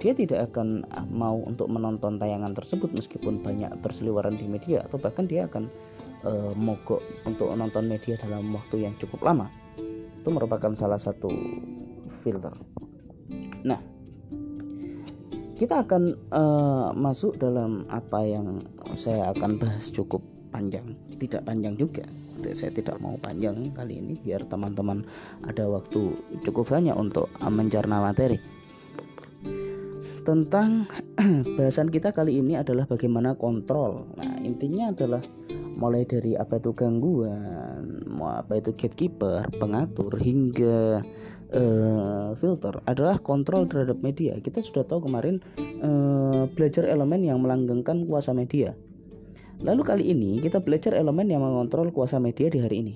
dia 0.00 0.12
tidak 0.12 0.52
akan 0.52 0.84
uh, 0.92 1.08
mau 1.08 1.40
untuk 1.44 1.68
menonton 1.72 2.20
tayangan 2.20 2.52
tersebut 2.52 2.92
meskipun 2.92 3.40
banyak 3.40 3.72
berseliweran 3.80 4.36
di 4.36 4.44
media 4.44 4.84
atau 4.84 5.00
bahkan 5.00 5.24
dia 5.24 5.48
akan 5.48 5.68
uh, 6.28 6.52
mogok 6.56 7.00
untuk 7.24 7.48
menonton 7.52 7.88
media 7.88 8.20
dalam 8.20 8.52
waktu 8.52 8.84
yang 8.84 8.94
cukup 9.00 9.24
lama. 9.24 9.48
Itu 10.20 10.28
merupakan 10.32 10.72
salah 10.76 11.00
satu 11.00 11.28
filter. 12.20 12.52
Nah 13.64 13.93
kita 15.64 15.80
akan 15.80 16.12
uh, 16.28 16.92
masuk 16.92 17.40
dalam 17.40 17.88
apa 17.88 18.20
yang 18.20 18.60
saya 19.00 19.32
akan 19.32 19.56
bahas 19.56 19.88
cukup 19.88 20.20
panjang. 20.52 20.92
Tidak 21.16 21.40
panjang 21.40 21.72
juga. 21.80 22.04
Saya 22.52 22.68
tidak 22.68 23.00
mau 23.00 23.16
panjang 23.16 23.72
kali 23.72 23.96
ini 23.96 24.20
biar 24.20 24.44
teman-teman 24.44 25.08
ada 25.40 25.64
waktu 25.64 26.12
cukup 26.44 26.68
banyak 26.68 26.92
untuk 26.92 27.32
mencerna 27.40 28.04
materi. 28.04 28.36
Tentang 30.28 30.84
bahasan 31.56 31.88
kita 31.88 32.12
kali 32.12 32.44
ini 32.44 32.60
adalah 32.60 32.84
bagaimana 32.84 33.32
kontrol. 33.32 34.04
Nah 34.20 34.36
intinya 34.44 34.92
adalah 34.92 35.24
mulai 35.80 36.04
dari 36.04 36.36
apa 36.36 36.60
itu 36.60 36.76
gangguan 36.76 37.64
apa 38.24 38.56
itu 38.56 38.72
gatekeeper 38.72 39.48
pengatur 39.60 40.16
hingga 40.16 41.04
uh, 41.54 42.34
filter 42.42 42.82
adalah 42.84 43.22
kontrol 43.22 43.64
terhadap 43.70 44.02
media. 44.02 44.36
Kita 44.42 44.60
sudah 44.60 44.84
tahu 44.84 45.06
kemarin 45.06 45.40
uh, 45.80 46.50
belajar 46.52 46.84
elemen 46.90 47.22
yang 47.22 47.40
melanggengkan 47.40 48.04
kuasa 48.04 48.34
media. 48.34 48.74
Lalu 49.62 49.82
kali 49.86 50.04
ini 50.10 50.42
kita 50.42 50.60
belajar 50.60 50.92
elemen 50.92 51.30
yang 51.30 51.40
mengontrol 51.40 51.94
kuasa 51.94 52.18
media 52.18 52.50
di 52.50 52.58
hari 52.58 52.76
ini. 52.82 52.94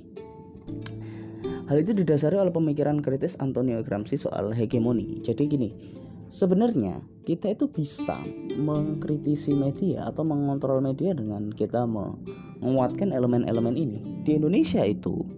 Hal 1.69 1.85
itu 1.85 1.93
didasari 1.93 2.35
oleh 2.41 2.51
pemikiran 2.51 3.05
kritis 3.05 3.37
Antonio 3.39 3.85
Gramsci 3.85 4.17
soal 4.17 4.57
hegemoni. 4.57 5.21
Jadi 5.21 5.45
gini, 5.45 5.71
sebenarnya 6.33 7.05
kita 7.29 7.53
itu 7.53 7.69
bisa 7.69 8.17
mengkritisi 8.57 9.53
media 9.53 10.09
atau 10.09 10.25
mengontrol 10.25 10.81
media 10.81 11.13
dengan 11.13 11.53
kita 11.53 11.85
menguatkan 11.85 13.13
elemen-elemen 13.13 13.77
ini. 13.77 14.01
Di 14.25 14.41
Indonesia 14.41 14.81
itu 14.81 15.29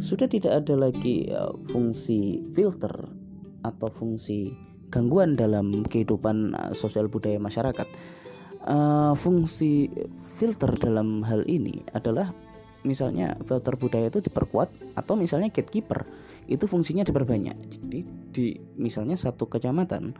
sudah 0.00 0.26
tidak 0.26 0.64
ada 0.64 0.74
lagi 0.74 1.28
uh, 1.28 1.52
fungsi 1.68 2.40
filter 2.56 2.90
atau 3.60 3.88
fungsi 3.92 4.50
gangguan 4.88 5.36
dalam 5.36 5.84
kehidupan 5.84 6.56
uh, 6.56 6.72
sosial 6.72 7.06
budaya 7.06 7.36
masyarakat. 7.36 7.86
Uh, 8.60 9.16
fungsi 9.16 9.88
filter 10.36 10.72
dalam 10.76 11.24
hal 11.24 11.44
ini 11.48 11.80
adalah 11.96 12.32
misalnya 12.84 13.36
filter 13.44 13.76
budaya 13.76 14.08
itu 14.08 14.24
diperkuat 14.24 14.96
atau 14.96 15.16
misalnya 15.16 15.52
gatekeeper 15.52 16.08
itu 16.48 16.64
fungsinya 16.64 17.04
diperbanyak. 17.04 17.56
Jadi 17.68 18.00
di 18.32 18.46
misalnya 18.80 19.20
satu 19.20 19.48
kecamatan 19.48 20.16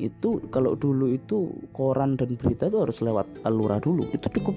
itu 0.00 0.42
kalau 0.50 0.74
dulu 0.74 1.10
itu 1.14 1.52
koran 1.70 2.18
dan 2.18 2.34
berita 2.34 2.66
itu 2.66 2.80
harus 2.80 2.98
lewat 3.04 3.28
alura 3.44 3.76
dulu 3.78 4.08
itu 4.08 4.24
cukup 4.40 4.56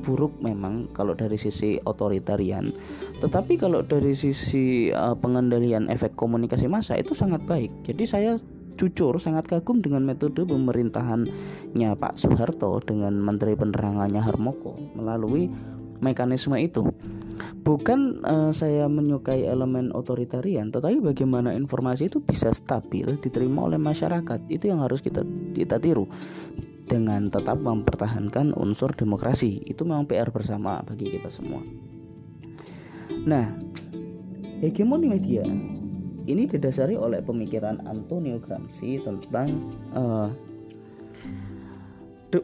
buruk 0.00 0.32
memang 0.40 0.88
kalau 0.96 1.12
dari 1.12 1.36
sisi 1.36 1.76
otoritarian. 1.84 2.72
Tetapi 3.20 3.60
kalau 3.60 3.84
dari 3.84 4.16
sisi 4.16 4.88
uh, 4.90 5.14
pengendalian 5.14 5.92
efek 5.92 6.16
komunikasi 6.16 6.66
massa 6.66 6.96
itu 6.96 7.12
sangat 7.12 7.44
baik. 7.44 7.70
Jadi 7.84 8.04
saya 8.08 8.32
jujur 8.80 9.20
sangat 9.20 9.44
kagum 9.44 9.84
dengan 9.84 10.08
metode 10.08 10.40
pemerintahannya 10.48 11.90
Pak 12.00 12.16
Soeharto 12.16 12.80
dengan 12.80 13.12
Menteri 13.20 13.52
Penerangannya 13.52 14.24
Harmoko 14.24 14.80
melalui 14.96 15.52
mekanisme 16.00 16.56
itu. 16.56 16.88
Bukan 17.60 18.24
uh, 18.24 18.52
saya 18.56 18.88
menyukai 18.88 19.44
elemen 19.44 19.92
otoritarian, 19.92 20.72
tetapi 20.72 21.04
bagaimana 21.04 21.52
informasi 21.52 22.08
itu 22.08 22.24
bisa 22.24 22.56
stabil 22.56 23.20
diterima 23.20 23.68
oleh 23.68 23.76
masyarakat. 23.76 24.48
Itu 24.48 24.72
yang 24.72 24.80
harus 24.80 25.04
kita 25.04 25.24
kita 25.52 25.76
tiru 25.76 26.08
dengan 26.90 27.30
tetap 27.30 27.62
mempertahankan 27.62 28.50
unsur 28.58 28.90
demokrasi. 28.90 29.62
Itu 29.62 29.86
memang 29.86 30.10
PR 30.10 30.34
bersama 30.34 30.82
bagi 30.82 31.14
kita 31.14 31.30
semua. 31.30 31.62
Nah, 33.22 33.54
hegemoni 34.58 35.06
media 35.06 35.46
ini 36.26 36.44
didasari 36.50 36.98
oleh 36.98 37.22
pemikiran 37.22 37.86
Antonio 37.86 38.42
Gramsci 38.42 38.98
tentang 39.06 39.48
uh, 39.94 40.28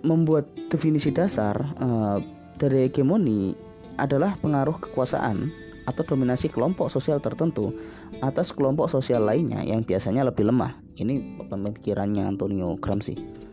membuat 0.06 0.50
definisi 0.70 1.10
dasar 1.10 1.54
uh, 1.78 2.18
dari 2.58 2.86
hegemoni 2.86 3.54
adalah 3.98 4.34
pengaruh 4.38 4.78
kekuasaan 4.78 5.50
atau 5.86 6.02
dominasi 6.02 6.50
kelompok 6.50 6.90
sosial 6.90 7.22
tertentu 7.22 7.70
atas 8.18 8.50
kelompok 8.50 8.90
sosial 8.90 9.22
lainnya 9.22 9.62
yang 9.62 9.86
biasanya 9.86 10.26
lebih 10.26 10.50
lemah. 10.50 10.74
Ini 10.98 11.46
pemikirannya 11.46 12.26
Antonio 12.26 12.74
Gramsci. 12.74 13.45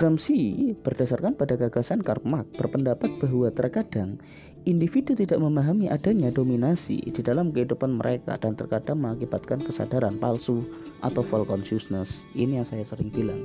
Gramsci 0.00 0.72
berdasarkan 0.80 1.36
pada 1.36 1.60
gagasan 1.60 2.00
Karl 2.00 2.24
Marx 2.24 2.48
berpendapat 2.56 3.20
bahwa 3.20 3.52
terkadang 3.52 4.16
individu 4.64 5.12
tidak 5.12 5.36
memahami 5.36 5.92
adanya 5.92 6.32
dominasi 6.32 7.04
di 7.04 7.20
dalam 7.20 7.52
kehidupan 7.52 8.00
mereka 8.00 8.40
dan 8.40 8.56
terkadang 8.56 8.96
mengakibatkan 8.96 9.60
kesadaran 9.60 10.16
palsu 10.16 10.64
atau 11.04 11.20
false 11.20 11.44
consciousness. 11.44 12.24
Ini 12.32 12.64
yang 12.64 12.66
saya 12.66 12.80
sering 12.80 13.12
bilang. 13.12 13.44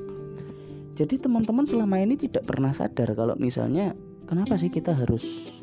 Jadi 0.96 1.20
teman-teman 1.20 1.68
selama 1.68 2.00
ini 2.00 2.16
tidak 2.16 2.48
pernah 2.48 2.72
sadar 2.72 3.12
kalau 3.20 3.36
misalnya 3.36 3.92
kenapa 4.24 4.56
sih 4.56 4.72
kita 4.72 4.96
harus 4.96 5.60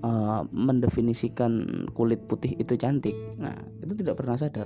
uh, 0.00 0.48
mendefinisikan 0.48 1.84
kulit 1.92 2.24
putih 2.24 2.56
itu 2.56 2.72
cantik. 2.80 3.12
Nah, 3.36 3.52
itu 3.84 3.92
tidak 4.00 4.16
pernah 4.16 4.40
sadar. 4.40 4.64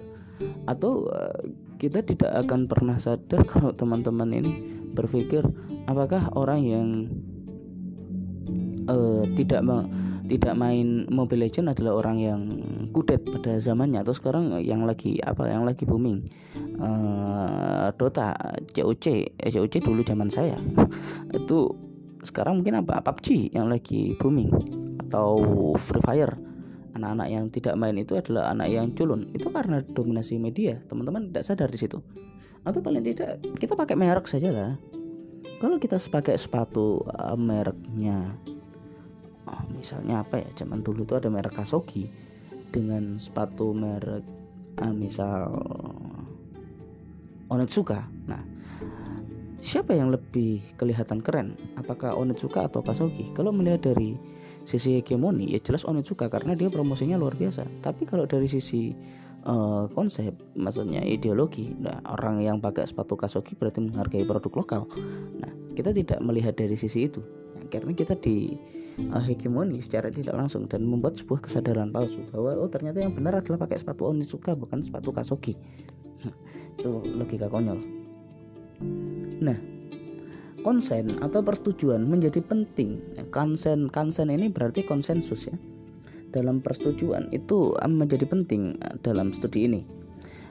Atau 0.70 1.10
uh, 1.10 1.42
kita 1.82 2.06
tidak 2.06 2.30
akan 2.46 2.70
pernah 2.70 3.02
sadar 3.02 3.42
kalau 3.50 3.74
teman-teman 3.74 4.30
ini 4.30 4.77
berpikir 4.98 5.46
apakah 5.86 6.34
orang 6.34 6.60
yang 6.66 6.88
uh, 8.90 9.22
tidak 9.38 9.62
tidak 10.28 10.54
main 10.60 11.08
Mobile 11.08 11.48
Legend 11.48 11.72
adalah 11.72 12.04
orang 12.04 12.16
yang 12.20 12.40
kudet 12.92 13.24
pada 13.24 13.56
zamannya 13.56 14.04
atau 14.04 14.12
sekarang 14.12 14.60
yang 14.60 14.84
lagi 14.84 15.16
apa 15.24 15.48
yang 15.48 15.64
lagi 15.64 15.88
booming? 15.88 16.28
Uh, 16.78 17.90
Dota 17.96 18.36
COC 18.70 19.06
eh, 19.34 19.50
COC 19.50 19.80
dulu 19.80 20.04
zaman 20.04 20.28
saya. 20.28 20.60
Itu 21.38 21.72
sekarang 22.20 22.60
mungkin 22.60 22.84
apa? 22.84 23.00
PUBG 23.00 23.56
yang 23.56 23.72
lagi 23.72 24.12
booming 24.20 24.52
atau 25.08 25.40
Free 25.80 26.04
Fire. 26.04 26.36
Anak-anak 26.98 27.28
yang 27.30 27.44
tidak 27.54 27.78
main 27.78 27.94
itu 27.94 28.18
adalah 28.18 28.50
anak 28.50 28.74
yang 28.74 28.90
culun. 28.90 29.30
Itu 29.30 29.54
karena 29.54 29.86
dominasi 29.86 30.34
media. 30.42 30.82
Teman-teman 30.90 31.30
tidak 31.30 31.46
sadar 31.46 31.70
di 31.70 31.78
situ 31.78 32.02
atau 32.68 32.84
paling 32.84 33.00
tidak 33.00 33.40
kita 33.56 33.72
pakai 33.72 33.96
merek 33.96 34.28
saja 34.28 34.52
lah. 34.52 34.72
Kalau 35.58 35.80
kita 35.80 35.96
pakai 35.98 36.36
sepatu 36.38 37.02
uh, 37.08 37.34
mereknya 37.34 38.36
oh, 39.48 39.62
misalnya 39.74 40.22
apa 40.22 40.44
ya 40.44 40.48
zaman 40.54 40.84
dulu 40.84 41.02
itu 41.02 41.16
ada 41.16 41.32
merek 41.32 41.56
Kasogi 41.56 42.06
dengan 42.68 43.16
sepatu 43.16 43.72
merek 43.72 44.22
uh, 44.84 44.92
misal 44.92 45.48
Onitsuka. 47.48 48.04
Nah 48.28 48.44
siapa 49.58 49.96
yang 49.96 50.12
lebih 50.14 50.62
kelihatan 50.78 51.24
keren? 51.24 51.58
Apakah 51.74 52.14
Onitsuka 52.14 52.68
atau 52.68 52.84
Kasogi 52.84 53.32
kalau 53.32 53.50
melihat 53.50 53.90
dari 53.90 54.14
sisi 54.68 55.00
hegemoni 55.00 55.56
ya 55.56 55.58
jelas 55.64 55.88
Onitsuka 55.88 56.28
karena 56.28 56.52
dia 56.52 56.68
promosinya 56.68 57.16
luar 57.16 57.34
biasa. 57.34 57.64
Tapi 57.80 58.04
kalau 58.04 58.28
dari 58.28 58.46
sisi 58.46 58.92
uh, 59.44 59.86
konsep 59.92 60.34
maksudnya 60.58 61.04
ideologi. 61.04 61.70
Nah 61.78 62.02
orang 62.08 62.42
yang 62.42 62.56
pakai 62.58 62.88
sepatu 62.88 63.14
Kasogi 63.14 63.54
berarti 63.54 63.84
menghargai 63.84 64.24
produk 64.26 64.52
lokal. 64.64 64.82
Nah 65.38 65.52
kita 65.76 65.94
tidak 65.94 66.18
melihat 66.24 66.58
dari 66.58 66.74
sisi 66.74 67.06
itu. 67.06 67.22
Nah, 67.54 67.66
karena 67.70 67.94
kita 67.94 68.18
di 68.18 68.56
uh, 69.14 69.22
hegemoni 69.22 69.78
secara 69.78 70.10
tidak 70.10 70.34
langsung 70.34 70.66
dan 70.66 70.82
membuat 70.82 71.14
sebuah 71.14 71.44
kesadaran 71.46 71.94
palsu 71.94 72.24
bahwa 72.34 72.58
oh 72.58 72.70
ternyata 72.70 72.98
yang 72.98 73.14
benar 73.14 73.38
adalah 73.38 73.62
pakai 73.62 73.78
sepatu 73.78 74.10
Onitsuka 74.10 74.58
bukan 74.58 74.82
sepatu 74.82 75.14
Kasogi 75.14 75.54
itu 76.78 76.90
logika 77.14 77.46
konyol. 77.46 77.78
Nah 79.42 79.58
konsen 80.66 81.22
atau 81.22 81.40
persetujuan 81.42 82.02
menjadi 82.02 82.42
penting. 82.42 82.98
Konsen 83.30 83.86
konsen 83.90 84.34
ini 84.34 84.50
berarti 84.50 84.82
konsensus 84.82 85.46
ya 85.46 85.54
dalam 86.30 86.60
persetujuan 86.60 87.32
itu 87.32 87.72
menjadi 87.88 88.28
penting 88.28 88.76
dalam 89.00 89.32
studi 89.32 89.64
ini 89.64 89.80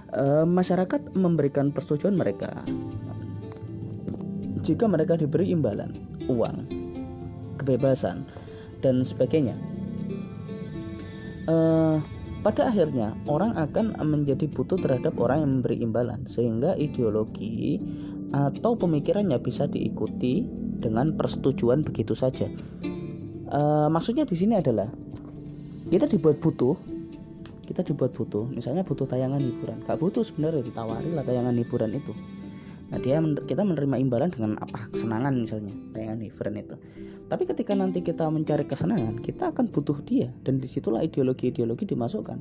e, 0.10 0.42
masyarakat 0.48 1.14
memberikan 1.14 1.70
persetujuan 1.70 2.18
mereka 2.18 2.66
jika 4.66 4.90
mereka 4.90 5.16
diberi 5.16 5.54
imbalan 5.54 5.96
uang 6.28 6.68
kebebasan 7.62 8.28
dan 8.84 9.02
sebagainya. 9.02 9.56
Uh, 11.48 12.04
pada 12.44 12.68
akhirnya 12.68 13.16
orang 13.26 13.56
akan 13.56 13.96
menjadi 14.04 14.46
butuh 14.52 14.76
terhadap 14.80 15.16
orang 15.18 15.44
yang 15.44 15.52
memberi 15.60 15.80
imbalan 15.80 16.28
sehingga 16.28 16.76
ideologi 16.76 17.80
atau 18.36 18.76
pemikirannya 18.76 19.40
bisa 19.40 19.72
diikuti 19.72 20.44
dengan 20.84 21.16
persetujuan 21.16 21.88
begitu 21.88 22.14
saja. 22.14 22.52
Uh, 23.48 23.88
maksudnya 23.88 24.28
di 24.28 24.36
sini 24.36 24.60
adalah 24.60 24.92
kita 25.88 26.06
dibuat 26.08 26.38
butuh, 26.40 26.76
kita 27.68 27.84
dibuat 27.84 28.12
butuh, 28.16 28.48
misalnya 28.52 28.84
butuh 28.84 29.08
tayangan 29.08 29.40
hiburan, 29.40 29.84
gak 29.84 30.00
butuh 30.00 30.24
sebenarnya 30.24 30.64
ditawari 30.64 31.10
lah 31.12 31.24
tayangan 31.24 31.56
hiburan 31.56 31.92
itu 31.96 32.16
Nah 32.88 32.98
dia 33.04 33.20
kita 33.20 33.68
menerima 33.68 34.00
imbalan 34.00 34.32
dengan 34.32 34.56
apa 34.64 34.88
kesenangan 34.96 35.36
misalnya 35.36 35.76
tayangan 35.92 36.24
hiburan 36.24 36.56
itu. 36.56 36.76
Tapi 37.28 37.44
ketika 37.44 37.76
nanti 37.76 38.00
kita 38.00 38.32
mencari 38.32 38.64
kesenangan, 38.64 39.20
kita 39.20 39.52
akan 39.52 39.68
butuh 39.68 40.00
dia 40.08 40.32
dan 40.48 40.64
di 40.64 40.68
situlah 40.72 41.04
ideologi-ideologi 41.04 41.84
dimasukkan. 41.84 42.40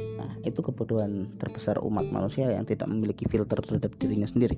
Nah 0.00 0.32
itu 0.40 0.60
kebodohan 0.64 1.36
terbesar 1.36 1.84
umat 1.84 2.08
manusia 2.08 2.48
yang 2.48 2.64
tidak 2.64 2.88
memiliki 2.88 3.28
filter 3.28 3.60
terhadap 3.60 3.92
dirinya 4.00 4.24
sendiri. 4.24 4.56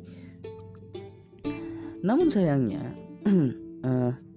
Namun 2.06 2.30
sayangnya 2.30 2.94
uh, 3.82 4.14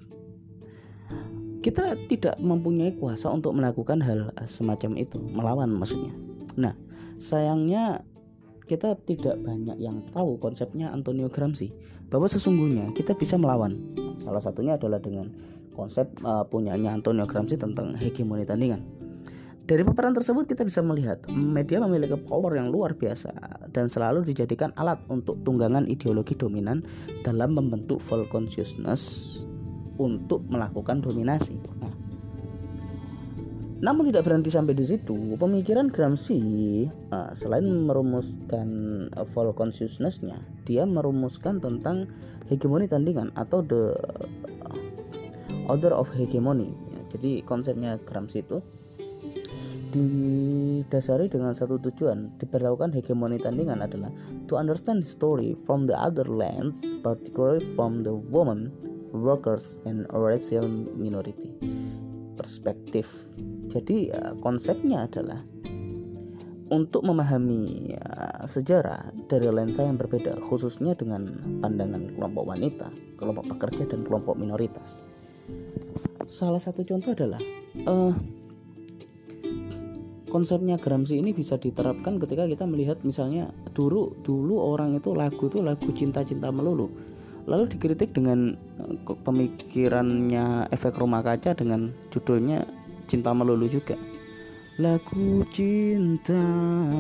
kita 1.70 1.94
tidak 2.10 2.36
mempunyai 2.42 2.98
kuasa 2.98 3.30
untuk 3.30 3.54
melakukan 3.54 4.02
hal 4.02 4.34
semacam 4.50 4.98
itu, 4.98 5.22
melawan 5.22 5.70
maksudnya. 5.70 6.10
Nah 6.58 6.74
sayangnya 7.22 8.02
kita 8.66 8.98
tidak 9.06 9.38
banyak 9.38 9.78
yang 9.78 10.02
tahu 10.10 10.42
konsepnya 10.42 10.90
Antonio 10.90 11.30
Gramsci 11.30 11.70
bahwa 12.10 12.26
sesungguhnya 12.26 12.90
kita 12.98 13.14
bisa 13.14 13.38
melawan. 13.38 13.78
Salah 14.18 14.42
satunya 14.42 14.82
adalah 14.82 14.98
dengan 14.98 15.30
konsep 15.78 16.10
uh, 16.26 16.42
punyanya 16.42 16.90
Antonio 16.98 17.30
Gramsci 17.30 17.54
tentang 17.54 17.94
hegemoni 17.94 18.50
tandingan. 18.50 18.82
Dari 19.70 19.86
paparan 19.86 20.18
tersebut 20.18 20.50
kita 20.50 20.66
bisa 20.66 20.82
melihat 20.82 21.22
media 21.30 21.78
memiliki 21.86 22.18
power 22.18 22.58
yang 22.58 22.74
luar 22.74 22.98
biasa 22.98 23.30
dan 23.70 23.86
selalu 23.86 24.26
dijadikan 24.26 24.74
alat 24.74 24.98
untuk 25.14 25.38
tunggangan 25.46 25.86
ideologi 25.86 26.34
dominan 26.34 26.82
dalam 27.22 27.54
membentuk 27.54 28.02
full 28.02 28.26
consciousness 28.34 29.46
untuk 30.00 30.48
melakukan 30.48 31.04
dominasi. 31.04 31.60
Nah, 31.84 31.94
namun 33.80 34.12
tidak 34.12 34.28
berhenti 34.28 34.52
sampai 34.52 34.76
di 34.76 34.84
situ, 34.84 35.40
pemikiran 35.40 35.88
Gramsci 35.88 36.40
uh, 37.16 37.32
selain 37.32 37.64
merumuskan 37.88 38.68
uh, 39.16 39.54
consciousness-nya, 39.56 40.40
dia 40.68 40.84
merumuskan 40.84 41.64
tentang 41.64 42.12
hegemoni 42.52 42.92
tandingan 42.92 43.32
atau 43.40 43.64
the 43.64 43.96
order 45.72 45.96
of 45.96 46.12
hegemony. 46.12 46.76
Ya, 46.92 47.02
jadi 47.16 47.32
konsepnya 47.48 47.96
Gramsci 48.04 48.44
itu 48.44 48.60
didasari 49.90 51.32
dengan 51.32 51.56
satu 51.56 51.82
tujuan 51.82 52.38
diberlakukan 52.38 52.94
hegemoni 52.94 53.42
tandingan 53.42 53.82
adalah 53.82 54.14
to 54.46 54.54
understand 54.54 55.02
the 55.02 55.10
story 55.10 55.58
from 55.66 55.90
the 55.90 55.96
other 55.96 56.28
lens, 56.28 56.84
particularly 57.02 57.64
from 57.74 58.04
the 58.06 58.14
woman, 58.14 58.70
workers, 59.12 59.78
and 59.86 60.06
racial 60.12 60.68
minority 60.96 61.56
perspektif 62.40 63.10
jadi 63.70 64.10
uh, 64.18 64.34
konsepnya 64.42 65.06
adalah 65.06 65.46
untuk 66.74 67.06
memahami 67.06 67.94
uh, 67.98 68.46
sejarah 68.50 69.14
dari 69.30 69.46
lensa 69.50 69.86
yang 69.86 69.98
berbeda, 69.98 70.42
khususnya 70.50 70.98
dengan 70.98 71.30
pandangan 71.62 72.10
kelompok 72.18 72.46
wanita, 72.50 72.90
kelompok 73.18 73.46
pekerja, 73.58 73.86
dan 73.90 74.02
kelompok 74.06 74.38
minoritas. 74.38 75.06
Salah 76.26 76.62
satu 76.62 76.82
contoh 76.86 77.14
adalah 77.14 77.42
uh, 77.90 78.14
konsepnya 80.30 80.78
Gramsci 80.78 81.18
ini 81.18 81.34
bisa 81.34 81.58
diterapkan 81.58 82.22
ketika 82.22 82.46
kita 82.46 82.66
melihat 82.70 83.02
misalnya 83.02 83.50
dulu 83.74 84.14
dulu 84.22 84.62
orang 84.62 84.98
itu 84.98 85.14
lagu 85.14 85.50
itu 85.50 85.58
lagu 85.62 85.90
cinta-cinta 85.90 86.54
melulu 86.54 86.90
lalu 87.46 87.72
dikritik 87.72 88.12
dengan 88.12 88.58
pemikirannya 89.24 90.68
efek 90.74 90.98
rumah 90.98 91.24
kaca 91.24 91.56
dengan 91.56 91.94
judulnya 92.12 92.66
cinta 93.08 93.32
melulu 93.36 93.70
juga. 93.70 93.96
Lagu 94.80 95.44
cinta 95.52 96.40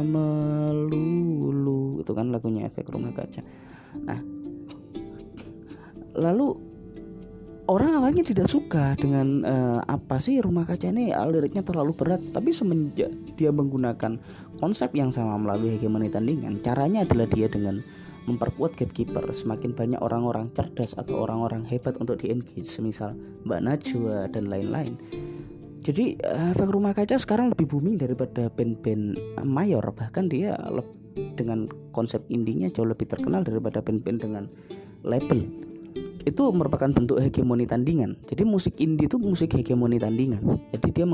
melulu 0.04 2.04
itu 2.04 2.12
kan 2.12 2.32
lagunya 2.32 2.67
efek 2.67 2.91
rumah 2.91 3.15
kaca. 3.15 3.39
Nah 4.04 4.19
lalu 6.19 6.60
orang 7.69 8.02
awalnya 8.02 8.25
tidak 8.25 8.49
suka 8.49 8.97
dengan 8.97 9.45
uh, 9.45 9.80
apa 9.86 10.17
sih 10.19 10.41
rumah 10.41 10.65
kaca 10.67 10.89
ini? 10.89 11.13
Uh, 11.15 11.30
liriknya 11.32 11.63
terlalu 11.63 11.95
berat. 11.95 12.19
Tapi 12.34 12.52
semenjak 12.52 13.13
dia 13.39 13.54
menggunakan 13.54 14.19
konsep 14.60 14.91
yang 14.97 15.13
sama 15.13 15.39
melalui 15.39 15.78
hegemoni 15.78 16.12
tandingan 16.12 16.60
caranya 16.60 17.08
adalah 17.08 17.30
dia 17.32 17.47
dengan 17.47 17.80
memperkuat 18.25 18.75
gatekeeper. 18.75 19.23
Semakin 19.32 19.71
banyak 19.77 20.01
orang-orang 20.01 20.51
cerdas 20.58 20.97
atau 20.97 21.23
orang-orang 21.23 21.63
hebat 21.69 21.95
untuk 22.01 22.19
di 22.19 22.34
engage 22.34 22.79
misal 22.82 23.15
Mbak 23.45 23.62
Najwa 23.63 24.27
dan 24.34 24.49
lain-lain. 24.49 24.97
Jadi 25.79 26.19
efek 26.19 26.69
rumah 26.75 26.91
kaca 26.91 27.15
sekarang 27.15 27.55
lebih 27.55 27.71
booming 27.71 27.95
daripada 27.95 28.51
band-band 28.51 29.15
mayor. 29.47 29.86
Bahkan 29.95 30.27
dia 30.27 30.60
dengan 31.39 31.71
konsep 31.95 32.23
indinya 32.27 32.67
jauh 32.67 32.88
lebih 32.88 33.08
terkenal 33.08 33.47
daripada 33.47 33.79
band-band 33.79 34.19
dengan 34.19 34.43
label 35.08 35.68
itu 36.28 36.43
merupakan 36.54 36.91
bentuk 36.91 37.17
hegemoni 37.17 37.65
tandingan. 37.65 38.19
Jadi 38.28 38.43
musik 38.45 38.78
indie 38.78 39.10
itu 39.10 39.17
musik 39.17 39.56
hegemoni 39.56 39.97
tandingan. 39.97 40.62
Jadi 40.75 40.88
dia 40.93 41.06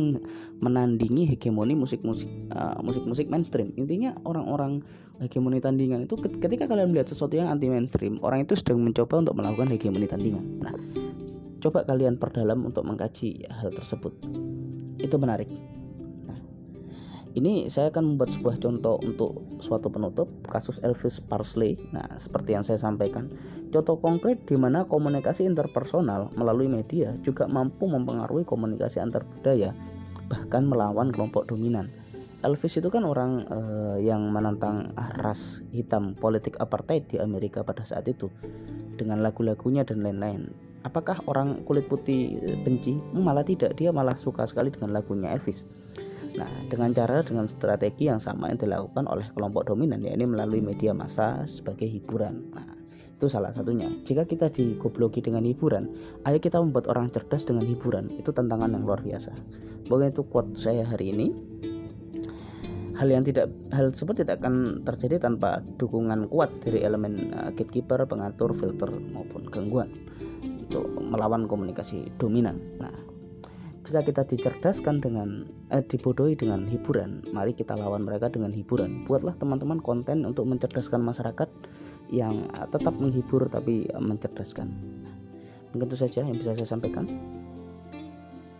menandingi 0.60 1.30
hegemoni 1.30 1.78
musik-musik 1.78 2.28
uh, 2.52 2.82
musik-musik 2.84 3.30
mainstream. 3.32 3.72
Intinya 3.80 4.18
orang-orang 4.28 4.84
hegemoni 5.22 5.64
tandingan 5.64 6.10
itu 6.10 6.20
ketika 6.20 6.68
kalian 6.68 6.92
melihat 6.92 7.08
sesuatu 7.08 7.38
yang 7.38 7.48
anti 7.48 7.72
mainstream, 7.72 8.20
orang 8.20 8.44
itu 8.44 8.58
sedang 8.60 8.84
mencoba 8.84 9.24
untuk 9.24 9.36
melakukan 9.40 9.72
hegemoni 9.72 10.08
tandingan. 10.10 10.44
Nah, 10.60 10.76
coba 11.64 11.88
kalian 11.88 12.20
perdalam 12.20 12.66
untuk 12.68 12.84
mengkaji 12.84 13.48
hal 13.48 13.72
tersebut. 13.72 14.12
Itu 15.00 15.16
menarik 15.22 15.48
ini 17.36 17.68
saya 17.68 17.92
akan 17.92 18.16
membuat 18.16 18.32
sebuah 18.32 18.64
contoh 18.64 18.96
untuk 19.04 19.44
suatu 19.60 19.92
penutup 19.92 20.32
kasus 20.48 20.80
Elvis 20.80 21.20
Parsley. 21.20 21.76
Nah, 21.92 22.16
seperti 22.16 22.56
yang 22.56 22.64
saya 22.64 22.80
sampaikan, 22.80 23.28
contoh 23.76 24.00
konkret 24.00 24.48
di 24.48 24.56
mana 24.56 24.88
komunikasi 24.88 25.44
interpersonal 25.44 26.32
melalui 26.40 26.72
media 26.72 27.12
juga 27.28 27.44
mampu 27.44 27.92
mempengaruhi 27.92 28.48
komunikasi 28.48 29.04
antar 29.04 29.28
budaya, 29.28 29.76
bahkan 30.32 30.64
melawan 30.64 31.12
kelompok 31.12 31.52
dominan. 31.52 31.92
Elvis 32.40 32.80
itu 32.80 32.88
kan 32.88 33.04
orang 33.04 33.44
eh, 33.52 34.08
yang 34.08 34.32
menantang 34.32 34.96
ras 34.96 35.60
hitam 35.76 36.16
politik 36.16 36.56
apartheid 36.64 37.04
di 37.12 37.18
Amerika 37.20 37.68
pada 37.68 37.84
saat 37.84 38.08
itu 38.08 38.32
dengan 38.96 39.20
lagu-lagunya 39.20 39.84
dan 39.84 40.08
lain-lain. 40.08 40.56
Apakah 40.88 41.20
orang 41.28 41.66
kulit 41.68 41.90
putih 41.90 42.38
benci? 42.64 42.96
Malah 43.12 43.44
tidak, 43.44 43.74
dia 43.76 43.90
malah 43.90 44.14
suka 44.16 44.46
sekali 44.46 44.70
dengan 44.70 44.94
lagunya 44.94 45.34
Elvis. 45.34 45.66
Nah, 46.36 46.52
dengan 46.68 46.92
cara 46.92 47.24
dengan 47.24 47.48
strategi 47.48 48.12
yang 48.12 48.20
sama 48.20 48.52
yang 48.52 48.60
dilakukan 48.60 49.08
oleh 49.08 49.28
kelompok 49.32 49.72
dominan 49.72 50.04
yakni 50.04 50.28
melalui 50.28 50.60
media 50.60 50.92
massa 50.92 51.48
sebagai 51.48 51.88
hiburan. 51.88 52.52
Nah, 52.52 52.76
itu 53.16 53.32
salah 53.32 53.56
satunya. 53.56 53.88
Jika 54.04 54.28
kita 54.28 54.52
digobloki 54.52 55.24
dengan 55.24 55.48
hiburan, 55.48 55.88
ayo 56.28 56.38
kita 56.38 56.60
membuat 56.60 56.92
orang 56.92 57.08
cerdas 57.16 57.48
dengan 57.48 57.64
hiburan. 57.64 58.12
Itu 58.20 58.36
tantangan 58.36 58.76
yang 58.76 58.84
luar 58.84 59.00
biasa. 59.00 59.32
Pokoknya 59.88 60.12
itu 60.12 60.24
quote 60.28 60.52
saya 60.60 60.84
hari 60.84 61.16
ini. 61.16 61.28
Hal 62.96 63.12
yang 63.12 63.28
tidak 63.28 63.52
hal 63.76 63.92
tersebut 63.92 64.24
tidak 64.24 64.40
akan 64.40 64.80
terjadi 64.88 65.20
tanpa 65.20 65.60
dukungan 65.76 66.32
kuat 66.32 66.48
dari 66.64 66.80
elemen 66.80 67.28
uh, 67.36 67.52
gatekeeper, 67.52 68.08
pengatur, 68.08 68.56
filter 68.56 68.88
maupun 68.88 69.44
gangguan 69.52 69.92
untuk 70.44 70.88
melawan 71.04 71.44
komunikasi 71.44 72.08
dominan. 72.16 72.56
Nah, 72.80 72.96
jika 73.86 74.02
kita 74.02 74.26
dicerdaskan 74.26 74.98
dengan 74.98 75.46
eh, 75.70 75.86
dibodohi 75.86 76.34
dengan 76.34 76.66
hiburan 76.66 77.22
mari 77.30 77.54
kita 77.54 77.78
lawan 77.78 78.02
mereka 78.02 78.34
dengan 78.34 78.50
hiburan. 78.50 79.06
Buatlah 79.06 79.38
teman-teman 79.38 79.78
konten 79.78 80.26
untuk 80.26 80.50
mencerdaskan 80.50 81.06
masyarakat 81.06 81.50
yang 82.10 82.50
eh, 82.50 82.68
tetap 82.74 82.98
menghibur 82.98 83.46
tapi 83.46 83.86
eh, 83.86 84.02
mencerdaskan. 84.02 84.68
Mungkin 85.72 85.86
itu 85.86 85.98
saja 86.02 86.26
yang 86.26 86.34
bisa 86.34 86.58
saya 86.58 86.66
sampaikan. 86.66 87.06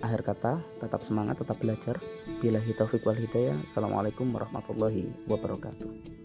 Akhir 0.06 0.22
kata 0.22 0.62
tetap 0.78 1.02
semangat 1.02 1.42
tetap 1.42 1.58
belajar. 1.58 1.98
Bila 2.38 2.62
hitaufiq 2.62 3.02
wal 3.02 3.18
hidayah. 3.18 3.58
Assalamualaikum 3.66 4.30
warahmatullahi 4.30 5.10
wabarakatuh 5.26 6.25